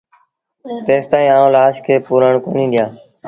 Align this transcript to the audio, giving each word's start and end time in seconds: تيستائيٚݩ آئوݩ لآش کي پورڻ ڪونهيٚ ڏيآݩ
تيستائيٚݩ 0.85 1.33
آئوݩ 1.35 1.53
لآش 1.55 1.75
کي 1.85 1.95
پورڻ 2.05 2.33
ڪونهيٚ 2.43 2.71
ڏيآݩ 2.71 2.91